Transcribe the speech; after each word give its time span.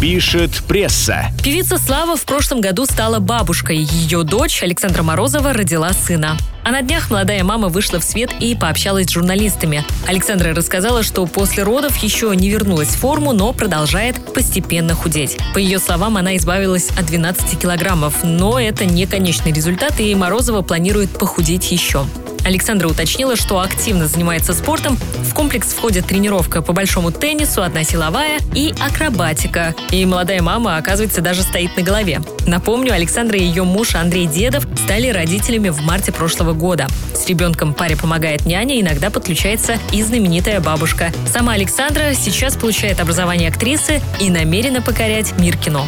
Пишет 0.00 0.62
пресса. 0.68 1.26
Певица 1.42 1.78
Слава 1.78 2.16
в 2.16 2.24
прошлом 2.24 2.60
году 2.60 2.84
стала 2.84 3.20
бабушкой. 3.20 3.78
Ее 3.78 4.22
дочь 4.22 4.62
Александра 4.62 5.02
Морозова 5.02 5.52
родила 5.52 5.92
сына. 5.92 6.36
А 6.62 6.70
на 6.70 6.82
днях 6.82 7.10
молодая 7.10 7.44
мама 7.44 7.68
вышла 7.68 8.00
в 8.00 8.04
свет 8.04 8.30
и 8.40 8.54
пообщалась 8.54 9.06
с 9.06 9.12
журналистами. 9.12 9.84
Александра 10.06 10.54
рассказала, 10.54 11.02
что 11.02 11.24
после 11.26 11.62
родов 11.62 11.96
еще 11.98 12.34
не 12.34 12.50
вернулась 12.50 12.88
в 12.88 12.98
форму, 12.98 13.32
но 13.32 13.52
продолжает 13.52 14.16
постепенно 14.34 14.94
худеть. 14.94 15.38
По 15.54 15.58
ее 15.58 15.78
словам, 15.78 16.16
она 16.16 16.36
избавилась 16.36 16.90
от 16.90 17.06
12 17.06 17.58
килограммов, 17.58 18.24
но 18.24 18.58
это 18.58 18.86
не 18.86 19.06
конечный 19.06 19.52
результат, 19.52 20.00
и 20.00 20.14
Морозова 20.14 20.62
планирует 20.62 21.10
похудеть 21.10 21.70
еще. 21.70 22.04
Александра 22.44 22.88
уточнила, 22.88 23.36
что 23.36 23.60
активно 23.60 24.06
занимается 24.06 24.52
спортом. 24.52 24.96
В 25.22 25.34
комплекс 25.34 25.68
входит 25.68 26.06
тренировка 26.06 26.62
по 26.62 26.72
большому 26.72 27.10
теннису, 27.10 27.62
одна 27.62 27.84
силовая 27.84 28.38
и 28.54 28.74
акробатика. 28.80 29.74
И 29.90 30.04
молодая 30.04 30.42
мама, 30.42 30.76
оказывается, 30.76 31.20
даже 31.20 31.42
стоит 31.42 31.76
на 31.76 31.82
голове. 31.82 32.20
Напомню, 32.46 32.92
Александра 32.92 33.38
и 33.38 33.42
ее 33.42 33.64
муж 33.64 33.94
Андрей 33.94 34.26
Дедов 34.26 34.66
стали 34.84 35.08
родителями 35.08 35.70
в 35.70 35.80
марте 35.82 36.12
прошлого 36.12 36.52
года. 36.52 36.86
С 37.14 37.26
ребенком 37.26 37.74
паре 37.74 37.96
помогает 37.96 38.44
няня, 38.44 38.80
иногда 38.80 39.10
подключается 39.10 39.78
и 39.92 40.02
знаменитая 40.02 40.60
бабушка. 40.60 41.12
Сама 41.32 41.54
Александра 41.54 42.12
сейчас 42.14 42.56
получает 42.56 43.00
образование 43.00 43.48
актрисы 43.48 44.02
и 44.20 44.30
намерена 44.30 44.82
покорять 44.82 45.38
мир 45.38 45.56
кино. 45.56 45.86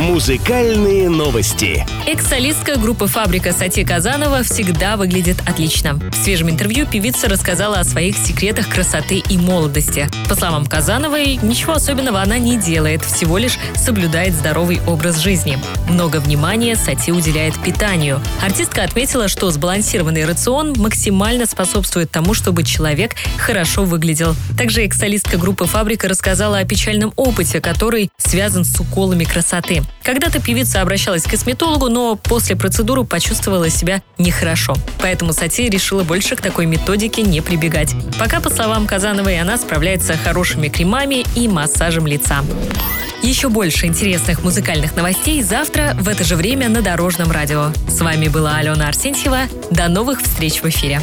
Музыкальные 0.00 1.10
новости. 1.10 1.84
Экс-солистка 2.06 2.76
группы 2.76 3.06
«Фабрика» 3.06 3.52
Сати 3.52 3.84
Казанова 3.84 4.42
всегда 4.42 4.96
выглядит 4.96 5.36
отлично. 5.46 6.00
В 6.10 6.14
свежем 6.14 6.48
интервью 6.48 6.86
певица 6.86 7.28
рассказала 7.28 7.80
о 7.80 7.84
своих 7.84 8.16
секретах 8.16 8.70
красоты 8.70 9.18
и 9.18 9.36
молодости. 9.36 10.08
По 10.26 10.34
словам 10.34 10.64
Казановой, 10.64 11.38
ничего 11.42 11.74
особенного 11.74 12.22
она 12.22 12.38
не 12.38 12.56
делает, 12.56 13.04
всего 13.04 13.36
лишь 13.36 13.58
соблюдает 13.74 14.32
здоровый 14.32 14.80
образ 14.86 15.18
жизни. 15.18 15.58
Много 15.86 16.16
внимания 16.16 16.76
Сати 16.76 17.12
уделяет 17.12 17.58
питанию. 17.62 18.22
Артистка 18.42 18.84
отметила, 18.84 19.28
что 19.28 19.50
сбалансированный 19.50 20.24
рацион 20.24 20.72
максимально 20.78 21.44
способствует 21.44 22.10
тому, 22.10 22.32
чтобы 22.32 22.62
человек 22.62 23.16
хорошо 23.36 23.84
выглядел. 23.84 24.34
Также 24.56 24.82
экс-солистка 24.82 25.36
группы 25.36 25.66
«Фабрика» 25.66 26.08
рассказала 26.08 26.56
о 26.56 26.64
печальном 26.64 27.12
опыте, 27.16 27.60
который 27.60 28.08
связан 28.16 28.64
с 28.64 28.80
уколами 28.80 29.24
красоты. 29.24 29.82
Когда-то 30.02 30.40
певица 30.40 30.80
обращалась 30.80 31.24
к 31.24 31.30
косметологу, 31.30 31.88
но 31.88 32.16
после 32.16 32.56
процедуры 32.56 33.04
почувствовала 33.04 33.68
себя 33.68 34.02
нехорошо. 34.18 34.74
Поэтому 35.00 35.32
Сати 35.32 35.68
решила 35.68 36.02
больше 36.02 36.36
к 36.36 36.40
такой 36.40 36.66
методике 36.66 37.22
не 37.22 37.40
прибегать. 37.40 37.94
Пока, 38.18 38.40
по 38.40 38.50
словам 38.50 38.86
Казановой, 38.86 39.40
она 39.40 39.56
справляется 39.58 40.16
хорошими 40.16 40.68
кремами 40.68 41.24
и 41.36 41.48
массажем 41.48 42.06
лица. 42.06 42.42
Еще 43.22 43.50
больше 43.50 43.86
интересных 43.86 44.42
музыкальных 44.42 44.96
новостей 44.96 45.42
завтра 45.42 45.94
в 46.00 46.08
это 46.08 46.24
же 46.24 46.36
время 46.36 46.70
на 46.70 46.80
Дорожном 46.80 47.30
радио. 47.30 47.70
С 47.86 48.00
вами 48.00 48.28
была 48.28 48.56
Алена 48.56 48.88
Арсентьева. 48.88 49.40
До 49.70 49.88
новых 49.88 50.22
встреч 50.22 50.62
в 50.62 50.68
эфире. 50.68 51.02